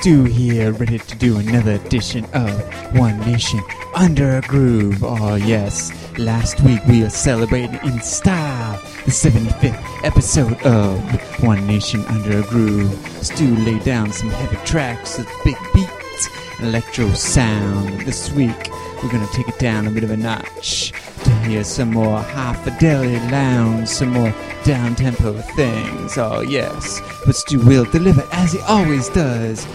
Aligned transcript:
Stu 0.00 0.24
here, 0.24 0.72
ready 0.72 0.98
to 0.98 1.16
do 1.18 1.36
another 1.36 1.72
edition 1.72 2.24
of 2.32 2.50
One 2.96 3.20
Nation 3.20 3.60
Under 3.94 4.38
a 4.38 4.40
Groove. 4.40 5.04
Oh, 5.04 5.34
yes, 5.34 5.92
last 6.16 6.58
week 6.62 6.80
we 6.88 7.02
were 7.02 7.10
celebrating 7.10 7.78
in 7.84 8.00
style 8.00 8.80
the 9.04 9.10
75th 9.10 9.78
episode 10.02 10.58
of 10.62 10.98
One 11.44 11.66
Nation 11.66 12.02
Under 12.06 12.38
a 12.38 12.42
Groove. 12.44 12.94
Stu 13.20 13.54
laid 13.56 13.84
down 13.84 14.10
some 14.10 14.30
heavy 14.30 14.56
tracks 14.64 15.18
with 15.18 15.28
big 15.44 15.58
beats, 15.74 16.30
electro 16.60 17.10
sound. 17.10 18.00
This 18.06 18.32
week 18.32 18.70
we're 19.02 19.12
gonna 19.12 19.28
take 19.34 19.50
it 19.50 19.58
down 19.58 19.86
a 19.86 19.90
bit 19.90 20.04
of 20.04 20.10
a 20.10 20.16
notch 20.16 20.94
to 21.24 21.30
hear 21.40 21.62
some 21.62 21.90
more 21.90 22.20
high 22.20 22.54
fidelity 22.54 23.18
lounge, 23.30 23.86
some 23.86 24.08
more 24.08 24.34
down 24.64 24.94
tempo 24.94 25.32
things. 25.56 26.18
Oh, 26.18 26.40
yes. 26.40 27.00
But 27.24 27.36
Stu 27.36 27.60
will 27.60 27.84
deliver 27.84 28.26
as 28.32 28.52
he 28.52 28.60
always 28.60 29.08
does, 29.10 29.66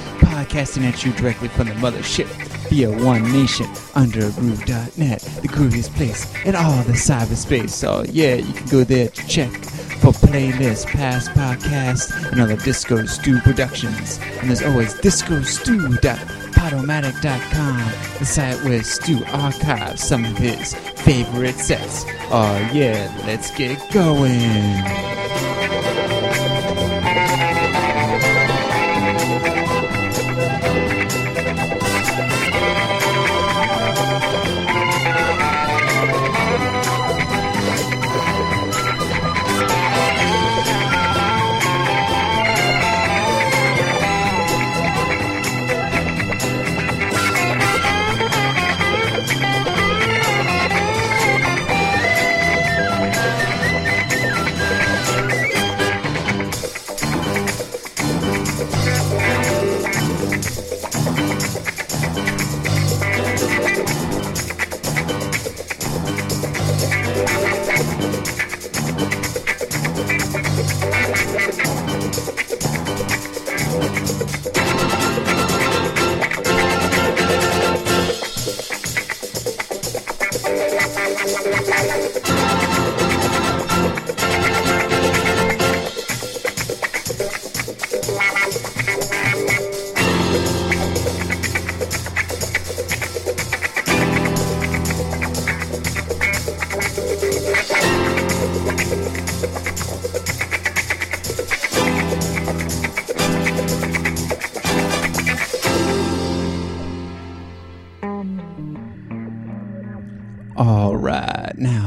podcasting 0.55 0.83
at 0.83 1.03
you 1.03 1.11
directly 1.13 1.47
from 1.49 1.67
the 1.67 1.73
mothership 1.75 2.27
via 2.69 2.89
One 2.89 3.29
Nation 3.31 3.67
under 3.93 4.31
groove.net, 4.31 5.19
the 5.19 5.49
grooviest 5.49 5.93
place 5.95 6.33
in 6.45 6.55
all 6.55 6.81
the 6.83 6.93
cyberspace. 6.93 7.71
So, 7.71 8.05
yeah, 8.09 8.35
you 8.35 8.53
can 8.53 8.65
go 8.67 8.85
there 8.85 9.09
to 9.09 9.27
check 9.27 9.51
for 9.51 10.13
playlists, 10.13 10.85
past 10.85 11.31
podcasts, 11.31 12.31
and 12.31 12.39
other 12.39 12.55
Disco 12.55 13.05
Stu 13.05 13.41
productions. 13.41 14.17
And 14.39 14.49
there's 14.49 14.63
always 14.63 14.93
discostu.podomatic.com, 14.93 17.77
the 18.19 18.25
site 18.25 18.63
where 18.63 18.83
Stu 18.83 19.25
archives 19.25 20.03
some 20.03 20.23
of 20.23 20.37
his 20.37 20.73
favorite 20.73 21.55
sets. 21.55 22.05
Oh 22.31 22.69
yeah, 22.73 23.13
let's 23.25 23.51
get 23.55 23.77
going. 23.91 25.04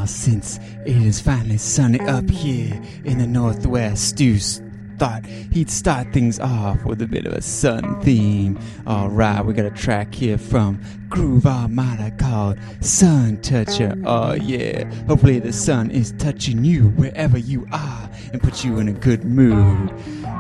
Since 0.09 0.59
it 0.87 0.97
is 0.97 1.21
finally 1.21 1.59
sunny 1.59 2.01
up 2.01 2.31
here 2.31 2.81
in 3.05 3.19
the 3.19 3.27
northwest, 3.27 4.09
Stu 4.09 4.39
thought 4.99 5.25
he'd 5.27 5.71
start 5.71 6.13
things 6.15 6.41
off 6.41 6.83
with 6.85 7.03
a 7.03 7.07
bit 7.07 7.27
of 7.27 7.35
a 7.35 7.43
sun 7.43 8.01
theme. 8.01 8.59
All 8.87 9.11
right, 9.11 9.45
we 9.45 9.53
got 9.53 9.67
a 9.67 9.71
track 9.71 10.15
here 10.15 10.39
from 10.39 10.81
Groove 11.11 11.47
Armada 11.47 12.11
called 12.13 12.59
Suntoucher. 12.81 14.03
Oh 14.07 14.33
yeah, 14.33 14.91
hopefully 15.07 15.41
the 15.41 15.53
sun 15.53 15.91
is 15.91 16.13
touching 16.13 16.65
you 16.65 16.89
wherever 16.91 17.37
you 17.37 17.67
are 17.71 18.11
and 18.33 18.43
put 18.43 18.65
you 18.65 18.79
in 18.79 18.89
a 18.89 18.93
good 18.93 19.25
mood. 19.25 19.93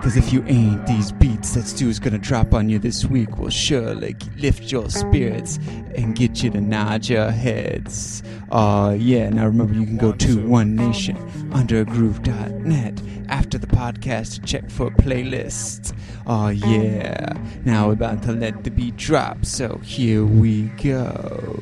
Cause 0.02 0.16
if 0.16 0.32
you 0.32 0.44
ain't, 0.46 0.86
these 0.86 1.12
beats 1.12 1.54
that 1.54 1.66
Stu's 1.66 1.98
gonna 1.98 2.18
drop 2.18 2.54
on 2.54 2.70
you 2.70 2.78
this 2.78 3.04
week 3.04 3.38
will 3.38 3.50
surely 3.50 4.16
lift 4.38 4.72
your 4.72 4.88
spirits 4.88 5.58
and 5.94 6.16
get 6.16 6.42
you 6.42 6.50
to 6.50 6.60
nod 6.60 7.06
your 7.08 7.30
heads. 7.30 8.22
Uh, 8.50 8.96
yeah, 8.98 9.28
now 9.28 9.44
remember 9.46 9.74
you 9.74 9.84
can 9.84 9.98
go 9.98 10.12
to 10.12 10.46
One 10.46 10.74
Nation 10.74 11.16
undergroove.net 11.50 13.02
after 13.28 13.58
the 13.58 13.66
podcast 13.66 14.34
to 14.36 14.40
check 14.40 14.70
for 14.70 14.90
playlists. 14.90 15.94
Oh, 16.26 16.48
yeah. 16.48 17.34
Now 17.64 17.88
we're 17.88 17.92
about 17.94 18.22
to 18.22 18.32
let 18.32 18.64
the 18.64 18.70
beat 18.70 18.96
drop, 18.96 19.44
so 19.44 19.78
here 19.78 20.24
we 20.24 20.64
go. 20.82 21.56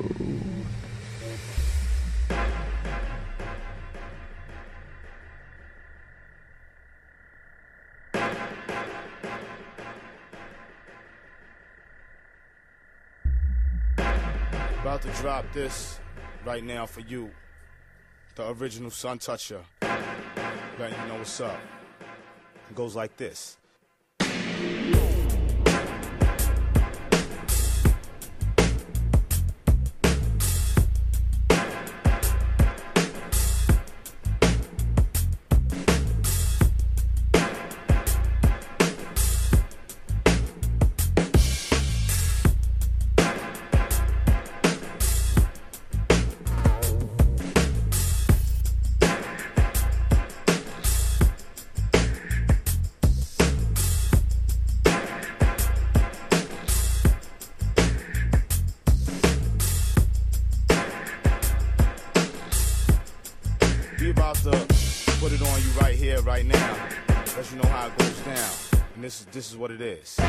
About 14.82 15.02
to 15.02 15.08
drop 15.20 15.52
this 15.52 15.98
right 16.46 16.62
now 16.62 16.86
for 16.86 17.00
you. 17.00 17.30
The 18.36 18.48
original 18.50 18.90
Suntoucher. 18.90 19.64
Letting 20.78 21.00
you 21.00 21.08
know 21.08 21.18
what's 21.18 21.40
up. 21.40 21.58
It 22.70 22.76
goes 22.76 22.94
like 22.94 23.16
this. 23.16 23.58
This 69.36 69.50
is 69.50 69.56
what 69.58 69.70
it 69.70 69.82
is. 69.82 70.25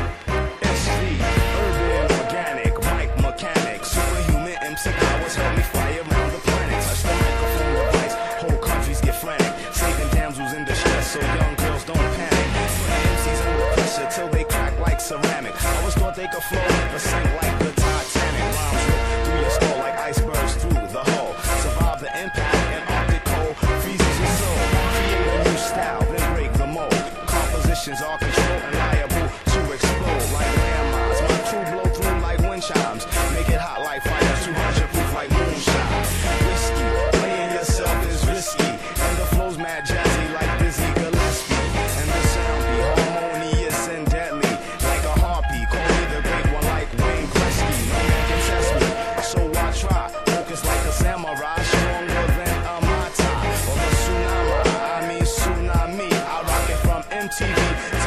TV 57.38 57.97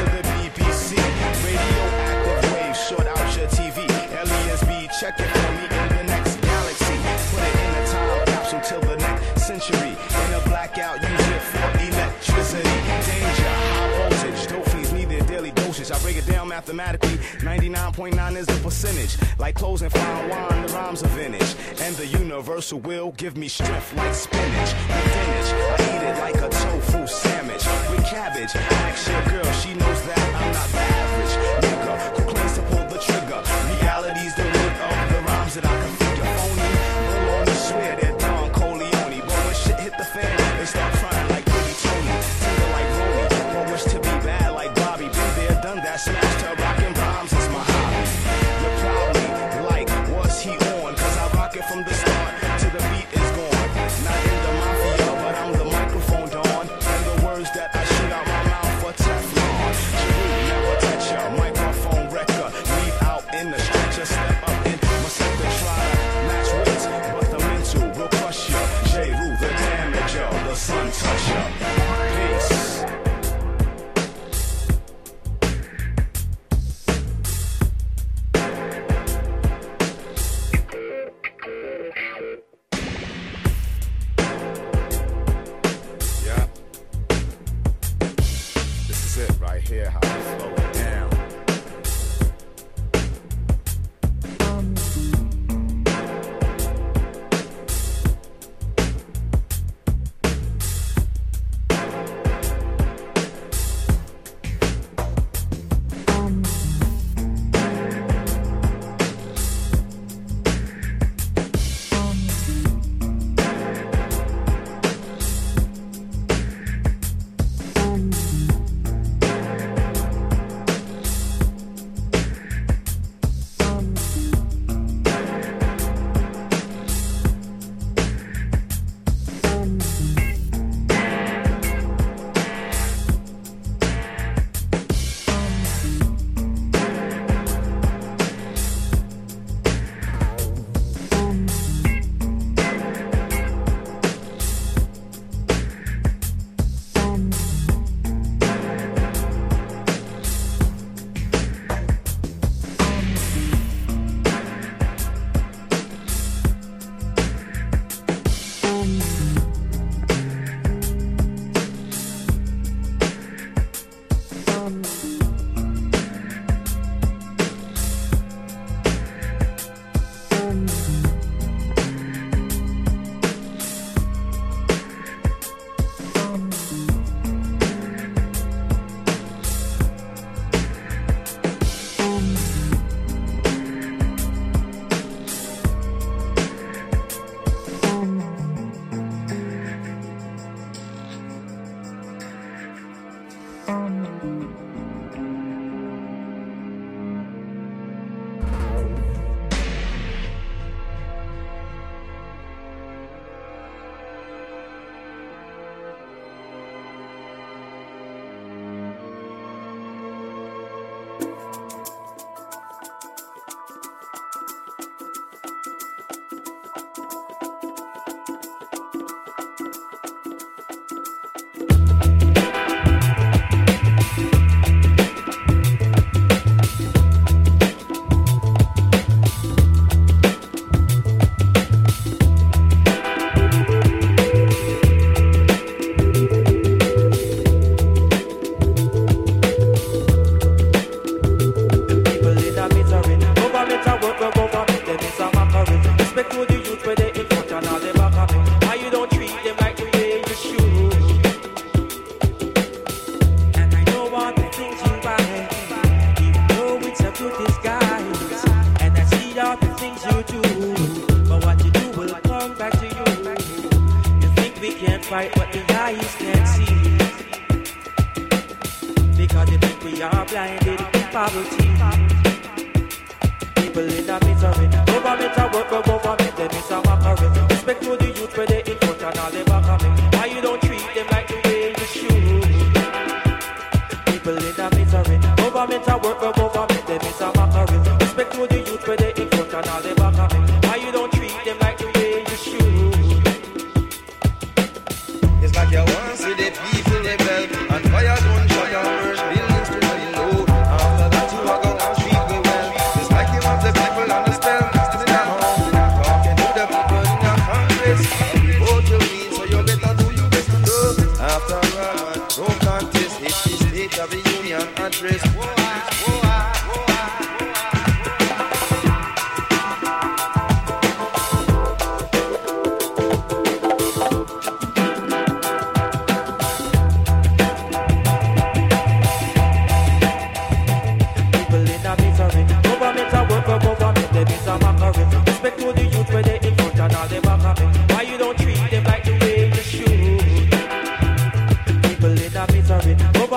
mathematically, 16.72 17.18
99.9 17.44 18.36
is 18.36 18.46
the 18.46 18.56
percentage. 18.62 19.16
Like 19.38 19.54
closing 19.54 19.90
fine 19.90 20.28
wine, 20.28 20.66
the 20.66 20.72
rhymes 20.72 21.02
are 21.02 21.08
vintage. 21.08 21.54
And 21.80 21.94
the 21.96 22.06
universal 22.06 22.80
will 22.80 23.12
give 23.12 23.36
me 23.36 23.48
strength 23.48 23.94
like 23.96 24.14
spinach. 24.14 24.72
Vintage, 24.72 25.52
I 25.52 25.76
eat 25.80 26.02
it 26.08 26.18
like 26.18 26.36
a 26.36 26.48
tofu 26.48 27.06
sandwich 27.06 27.64
with 27.90 28.04
cabbage. 28.06 28.54
Ask 28.54 29.08
your 29.08 29.22
girl, 29.24 29.52
she 29.52 29.74
knows 29.74 30.02
that 30.06 30.34
I'm 30.34 30.52
not 30.52 30.72
bad. 30.72 31.01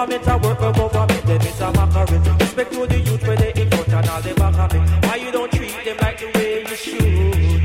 government, 0.06 0.28
I 0.28 0.36
work 0.38 0.60
for 0.60 0.72
government, 0.72 1.26
then 1.26 1.42
it's 1.42 1.62
a 1.62 1.72
mockery. 1.72 2.20
Respect 2.40 2.72
to 2.74 2.88
the 2.88 3.00
youth 3.00 3.28
where 3.28 3.38
they 3.38 3.54
in 3.54 3.70
front 3.70 3.94
and 3.94 4.10
all 4.10 4.22
they 4.22 4.34
back 4.34 4.74
on. 4.74 4.88
Why 5.02 5.16
you 5.16 5.32
don't 5.32 5.52
treat 5.52 5.84
them 5.84 5.98
like 6.02 6.20
the 6.20 6.28
way 6.36 6.62
you 6.62 6.76
should? 6.76 7.64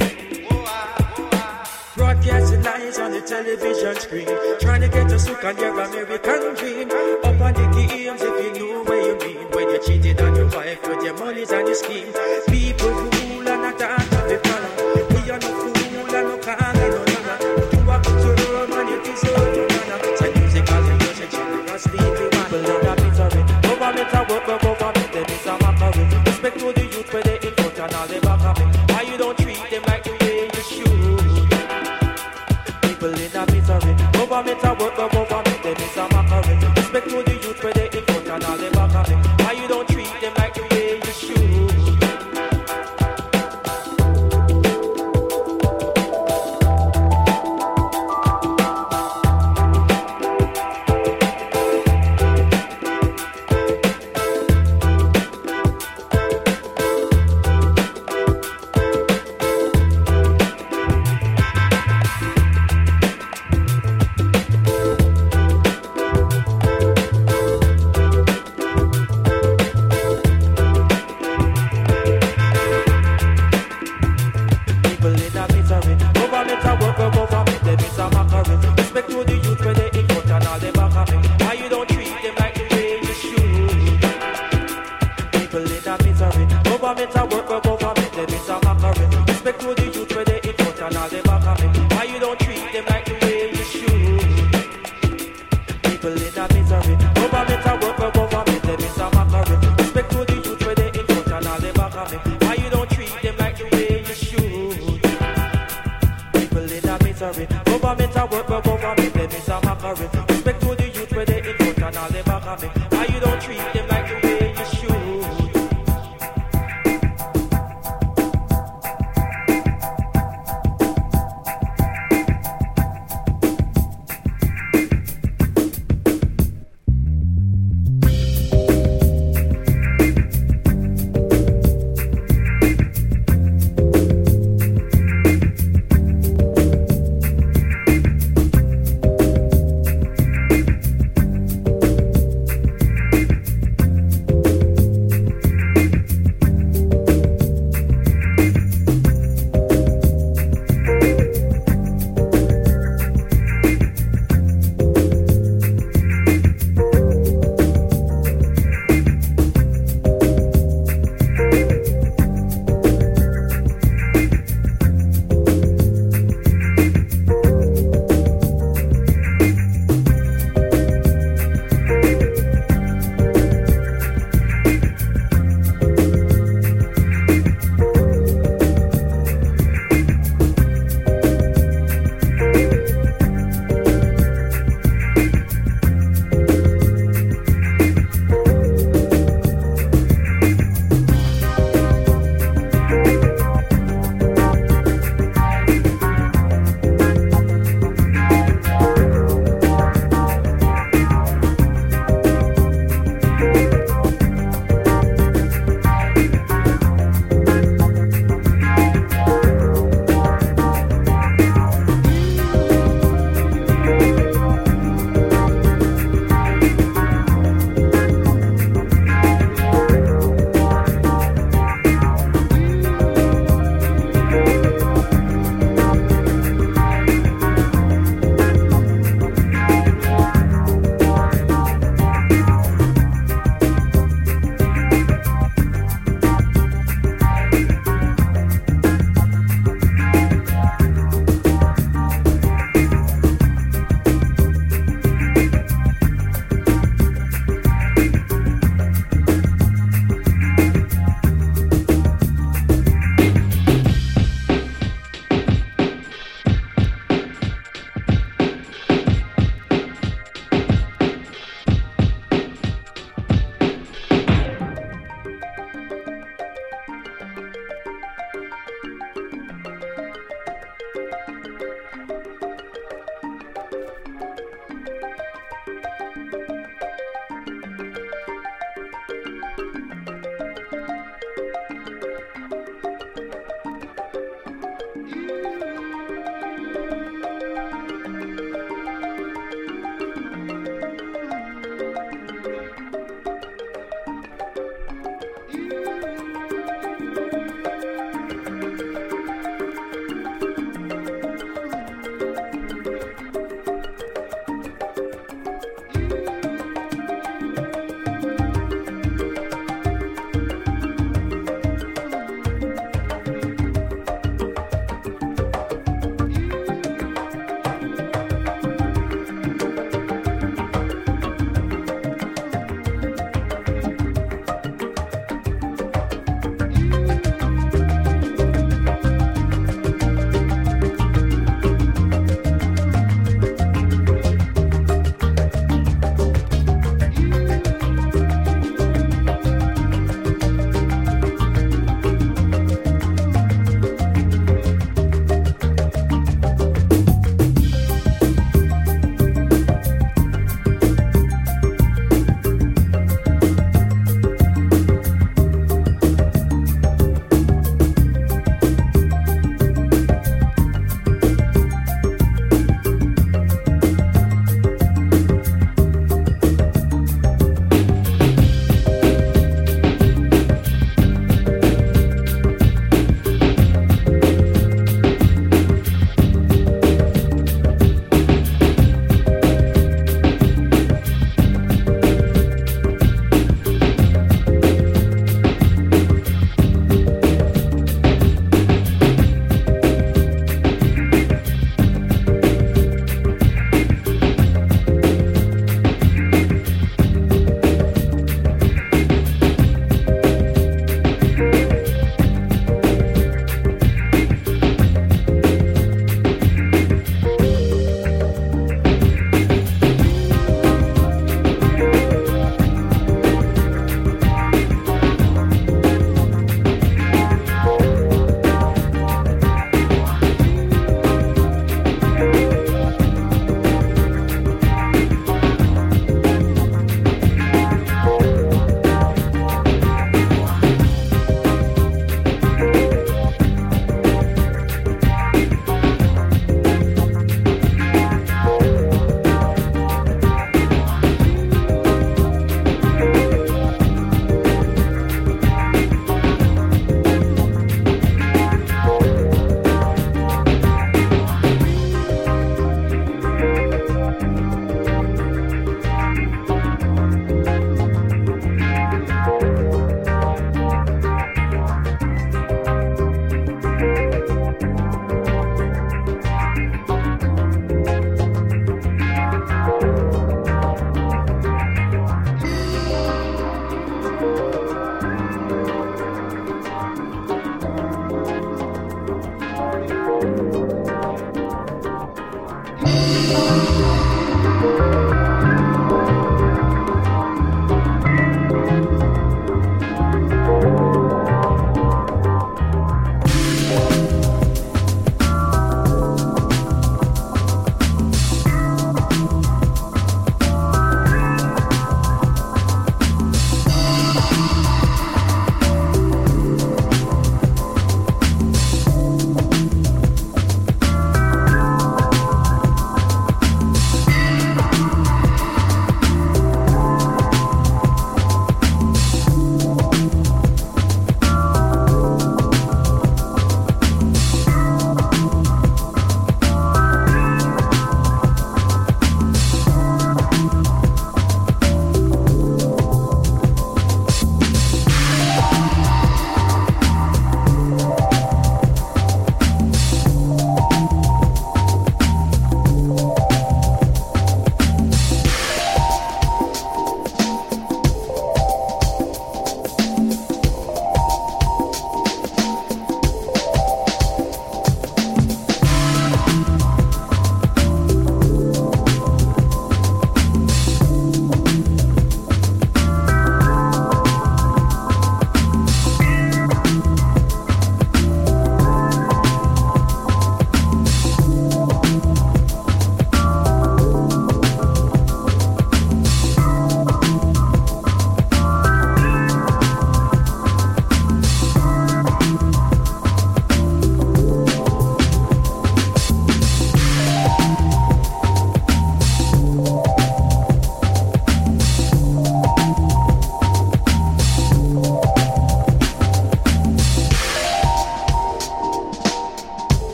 Broadcasting 1.97 2.63
lies 2.63 2.99
on 2.99 3.13
the 3.13 3.21
television 3.21 3.97
screen, 3.97 4.59
trying 4.59 4.81
to 4.81 4.89
get 4.89 5.13
us 5.13 5.27
hooked 5.27 5.45
on 5.45 5.59
your 5.59 5.71
American 5.71 6.55
dream. 6.55 6.91
Up 6.91 7.41
on 7.41 7.53
the 7.53 7.67
games 7.77 8.23
if 8.23 8.45
you 8.45 8.53
knew 8.53 8.85
what 8.85 9.05
you 9.05 9.17
mean 9.19 9.51
when 9.51 9.69
you 9.69 9.79
cheated 9.85 10.21
on 10.21 10.35
your 10.35 10.49
wife 10.49 10.89
with 10.89 11.05
your 11.05 11.15
monies 11.19 11.51
and 11.51 11.67
your 11.67 11.77
scheme. 11.77 12.13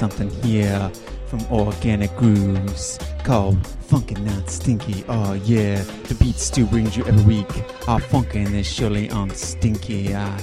Something 0.00 0.30
here 0.42 0.90
from 1.26 1.42
Organic 1.52 2.16
Grooves 2.16 2.98
called 3.22 3.66
Funky 3.66 4.14
Not 4.14 4.48
Stinky. 4.48 5.04
Oh 5.10 5.34
yeah, 5.34 5.82
the 6.04 6.14
beat 6.14 6.36
still 6.36 6.66
brings 6.68 6.96
you 6.96 7.04
every 7.04 7.22
week. 7.22 7.50
Our 7.86 8.00
funkin' 8.00 8.54
is 8.54 8.66
surely 8.66 9.10
on 9.10 9.28
stinky. 9.28 10.14
I 10.14 10.38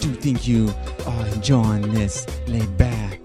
do 0.00 0.12
think 0.12 0.46
you 0.46 0.74
are 1.06 1.26
enjoying 1.28 1.94
this 1.94 2.26
laid 2.46 2.76
back, 2.76 3.24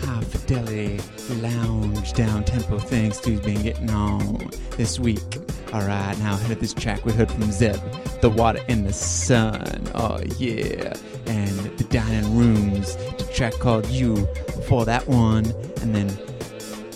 high 0.00 0.22
fidelity 0.22 0.98
lounge 1.34 2.12
down 2.14 2.42
tempo 2.42 2.80
thing 2.80 3.12
Stu's 3.12 3.38
been 3.38 3.62
getting 3.62 3.90
on 3.90 4.50
this 4.76 4.98
week. 4.98 5.38
Alright, 5.72 6.18
now 6.18 6.34
ahead 6.34 6.50
of 6.50 6.58
this 6.58 6.74
track 6.74 7.04
we 7.04 7.12
heard 7.12 7.30
from 7.30 7.52
Zeb, 7.52 7.78
The 8.20 8.30
Water 8.30 8.64
in 8.66 8.82
the 8.82 8.92
Sun. 8.92 9.92
Oh 9.94 10.18
yeah. 10.38 10.92
And 11.26 11.56
the 11.78 11.84
dining 11.84 12.36
rooms, 12.36 12.96
the 12.96 13.30
track 13.32 13.54
called 13.54 13.86
You 13.86 14.28
before 14.64 14.86
that 14.86 15.06
one, 15.06 15.44
and 15.82 15.94
then 15.94 16.08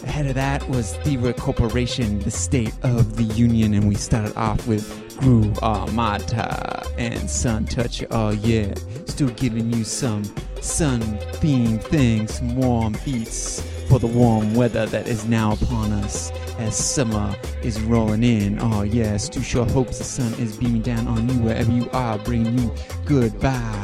Ahead 0.05 0.25
of 0.27 0.37
that 0.37 0.67
was 0.71 0.97
Thievery 1.05 1.35
Corporation, 1.35 2.19
the 2.21 2.31
State 2.31 2.73
of 2.83 3.19
the 3.19 3.25
Union, 3.25 3.75
and 3.75 3.87
we 3.87 3.95
started 3.95 4.35
off 4.39 4.67
with 4.67 4.89
Groove 5.19 5.59
Armada 5.59 6.87
uh, 6.87 6.89
and 6.97 7.29
Sun 7.29 7.67
Touch. 7.67 8.03
Oh 8.11 8.31
yeah, 8.31 8.73
still 9.05 9.29
giving 9.29 9.71
you 9.71 9.85
some 9.85 10.25
sun 10.63 11.03
themed 11.43 11.83
things, 11.85 12.39
some 12.39 12.57
warm 12.57 12.97
beats 13.05 13.61
for 13.87 13.99
the 13.99 14.07
warm 14.07 14.55
weather 14.55 14.87
that 14.87 15.07
is 15.07 15.27
now 15.27 15.53
upon 15.53 15.93
us 15.93 16.31
as 16.57 16.75
summer 16.75 17.37
is 17.63 17.79
rolling 17.83 18.25
in. 18.25 18.59
Oh 18.63 18.83
yeah, 18.83 19.19
Stu 19.19 19.43
sure 19.43 19.67
hopes 19.67 19.99
the 19.99 20.05
sun 20.05 20.33
is 20.41 20.57
beaming 20.57 20.83
down 20.83 21.07
on 21.07 21.29
you 21.29 21.35
wherever 21.41 21.71
you 21.71 21.91
are, 21.91 22.17
bringing 22.19 22.59
you 22.59 22.75
good 23.05 23.33
vibes. 23.33 23.78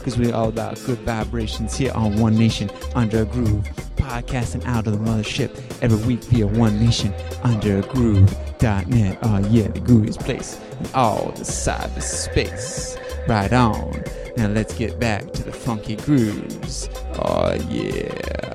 Because 0.00 0.18
we're 0.18 0.34
all 0.34 0.48
about 0.48 0.82
good 0.86 0.98
vibrations 1.00 1.76
here 1.76 1.92
on 1.94 2.18
One 2.18 2.34
Nation 2.34 2.70
Under 2.94 3.22
a 3.22 3.24
Groove 3.26 3.64
podcasting 3.96 4.64
out 4.64 4.86
of 4.86 4.94
the 4.94 4.98
mothership 4.98 5.50
every 5.82 5.98
week 6.06 6.24
via 6.24 6.46
One 6.46 6.82
Nation 6.82 7.14
Under 7.44 7.78
a 7.78 7.82
Groove.net. 7.82 9.18
Oh, 9.22 9.38
yeah, 9.50 9.68
the 9.68 9.80
grooviest 9.80 10.20
place 10.20 10.58
in 10.80 10.86
all 10.94 11.32
the 11.32 11.44
cyberspace. 11.44 12.98
Right 13.28 13.52
on. 13.52 14.02
Now 14.38 14.48
let's 14.48 14.74
get 14.74 14.98
back 14.98 15.30
to 15.32 15.42
the 15.42 15.52
funky 15.52 15.96
grooves. 15.96 16.88
Oh, 17.16 17.52
yeah. 17.68 18.49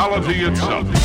Reality 0.00 0.44
itself. 0.46 0.99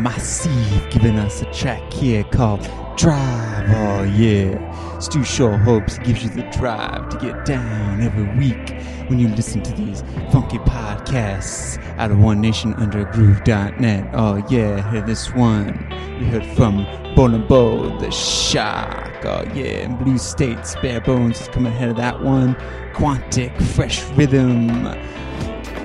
Massive 0.00 0.90
giving 0.90 1.18
us 1.18 1.42
a 1.42 1.52
track 1.52 1.92
here 1.92 2.24
called 2.24 2.62
Drive. 2.96 3.68
Oh, 3.68 4.02
yeah. 4.04 4.98
Stu 4.98 5.22
sure 5.24 5.58
hopes 5.58 5.98
gives 5.98 6.22
you 6.22 6.30
the 6.30 6.42
drive 6.56 7.10
to 7.10 7.18
get 7.18 7.44
down 7.44 8.00
every 8.00 8.24
week 8.38 8.80
when 9.08 9.18
you 9.18 9.28
listen 9.28 9.62
to 9.62 9.72
these 9.74 10.02
funky 10.32 10.56
podcasts 10.58 11.78
out 11.98 12.10
of 12.10 12.18
One 12.18 12.40
Nation 12.40 12.72
Under 12.74 13.04
Groove.net. 13.04 14.08
Oh, 14.14 14.42
yeah, 14.48 14.90
hear 14.90 15.02
this 15.02 15.34
one. 15.34 15.68
You 16.18 16.26
heard 16.26 16.46
from 16.56 16.86
Bonobo, 17.14 18.00
the 18.00 18.10
Shark. 18.10 19.24
Oh, 19.26 19.44
yeah, 19.54 19.84
and 19.84 19.98
Blue 19.98 20.16
States, 20.16 20.76
Bare 20.76 21.02
Bones 21.02 21.42
is 21.42 21.48
coming 21.48 21.72
ahead 21.72 21.90
of 21.90 21.96
that 21.96 22.22
one. 22.22 22.54
Quantic, 22.94 23.54
Fresh 23.74 24.02
Rhythm 24.12 24.84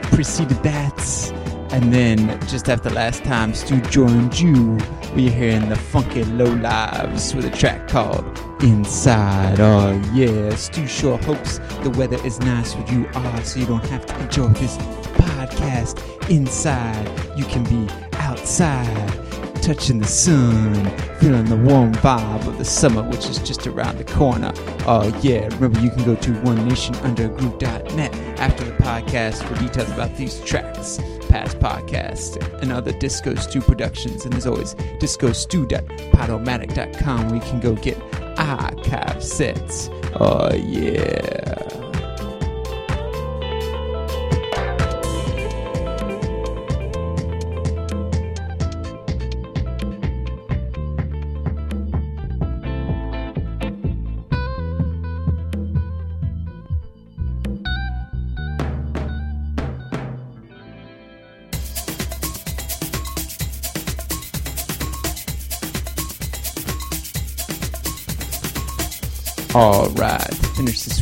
preceded 0.03 0.63
that. 0.63 1.33
And 1.75 1.91
then 1.91 2.39
just 2.47 2.69
after 2.69 2.89
last 2.89 3.25
time, 3.25 3.53
Stu 3.53 3.81
joined 3.81 4.39
you. 4.39 4.77
We're 5.13 5.29
hearing 5.29 5.67
the 5.67 5.75
Funky 5.75 6.23
Lowlives 6.23 7.35
with 7.35 7.43
a 7.43 7.49
track 7.49 7.89
called 7.89 8.23
Inside. 8.63 9.59
Oh 9.59 10.01
yeah, 10.13 10.55
Stu 10.55 10.87
sure 10.87 11.17
hopes 11.17 11.57
the 11.83 11.89
weather 11.89 12.17
is 12.25 12.39
nice 12.39 12.73
where 12.77 12.93
you 12.93 13.05
are, 13.13 13.43
so 13.43 13.59
you 13.59 13.65
don't 13.65 13.85
have 13.87 14.05
to 14.05 14.17
enjoy 14.21 14.47
this 14.53 14.77
podcast 15.17 16.29
inside. 16.29 17.37
You 17.37 17.43
can 17.43 17.65
be 17.65 17.91
outside 18.19 19.25
touching 19.65 19.97
the 19.97 20.05
sun, 20.05 20.75
feeling 21.19 21.43
the 21.45 21.57
warm 21.57 21.91
vibe 21.95 22.45
of 22.47 22.57
the 22.59 22.63
summer, 22.63 23.01
which 23.01 23.27
is 23.27 23.39
just 23.39 23.65
around 23.65 23.97
the 23.97 24.03
corner. 24.03 24.53
Oh, 24.85 25.11
yeah. 25.23 25.45
Remember, 25.55 25.79
you 25.79 25.89
can 25.89 26.05
go 26.05 26.13
to 26.13 26.31
onenationundergroove.net 26.31 28.15
after 28.39 28.63
the 28.63 28.73
podcast 28.73 29.43
for 29.43 29.55
details 29.55 29.89
about 29.89 30.15
these 30.17 30.39
tracks, 30.41 30.99
past 31.35 31.59
podcasts, 31.59 32.41
and 32.61 32.71
other 32.71 32.93
Disco 32.93 33.35
Stu 33.35 33.59
productions. 33.59 34.23
And 34.23 34.33
as 34.35 34.47
always, 34.47 34.73
discostu.podomatic.com 35.03 37.25
where 37.25 37.35
you 37.35 37.41
can 37.41 37.59
go 37.59 37.75
get 37.75 37.97
archive 38.37 39.21
sets. 39.21 39.89
Oh, 40.17 40.53
yeah. 40.53 41.44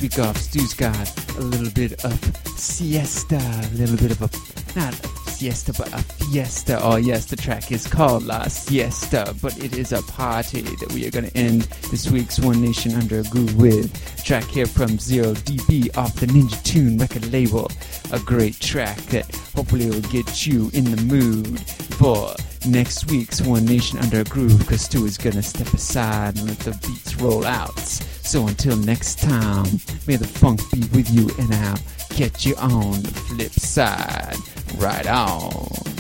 Week 0.04 0.20
off, 0.20 0.36
Stu's 0.36 0.74
got 0.74 1.38
a 1.38 1.42
little 1.42 1.72
bit 1.72 2.04
of 2.04 2.58
siesta, 2.58 3.38
a 3.38 3.74
little 3.74 3.96
bit 3.96 4.12
of 4.12 4.22
a, 4.22 4.78
not 4.78 4.94
a 4.94 5.32
siesta, 5.32 5.72
but 5.72 5.88
a 5.94 6.00
fiesta. 6.00 6.78
Oh, 6.82 6.98
yes, 6.98 7.26
the 7.26 7.38
track 7.38 7.72
is 7.72 7.88
called 7.88 8.24
La 8.24 8.44
Siesta, 8.50 9.34
but 9.42 9.58
it 9.64 9.78
is 9.78 9.94
a 9.94 10.02
party 10.04 10.62
that 10.62 10.92
we 10.92 11.08
are 11.08 11.10
going 11.10 11.30
to 11.30 11.38
end 11.38 11.62
this 11.90 12.12
week's 12.12 12.38
One 12.38 12.62
Nation 12.62 12.96
Under 12.96 13.20
a 13.20 13.24
Groove 13.24 13.56
with. 13.56 14.26
Track 14.26 14.44
here 14.44 14.66
from 14.66 15.00
Zero 15.00 15.36
DB 15.36 15.96
off 15.96 16.14
the 16.16 16.26
Ninja 16.26 16.62
Tune 16.64 16.98
record 16.98 17.32
label. 17.32 17.72
A 18.12 18.20
great 18.20 18.60
track 18.60 18.98
that 19.14 19.34
hopefully 19.56 19.90
will 19.90 20.02
get 20.02 20.46
you 20.46 20.70
in 20.74 20.84
the 20.84 21.02
mood 21.04 21.62
for 21.62 22.36
next 22.68 23.10
week's 23.10 23.42
One 23.42 23.64
Nation 23.64 24.00
Under 24.00 24.20
a 24.20 24.26
Groove 24.26 24.60
because 24.60 24.82
Stu 24.82 25.06
is 25.06 25.18
going 25.18 25.38
to 25.38 25.44
step 25.44 25.74
aside 25.74 26.38
and 26.38 26.50
let 26.50 26.60
the 26.60 26.72
beats 26.86 27.16
roll 27.16 27.46
out. 27.46 27.80
So 28.24 28.48
until 28.48 28.76
next 28.78 29.20
time, 29.20 29.80
may 30.08 30.16
the 30.16 30.28
funk 30.28 30.60
be 30.72 30.80
with 30.96 31.10
you 31.12 31.30
and 31.40 31.54
I'll 31.54 31.78
catch 32.10 32.46
you 32.46 32.56
on 32.56 33.04
the 33.04 33.12
flip 33.12 33.52
side. 33.52 34.38
Right 34.78 35.08
on. 35.08 35.93